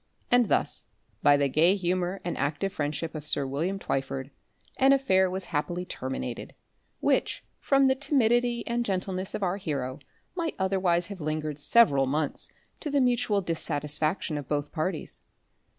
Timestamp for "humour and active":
1.75-2.73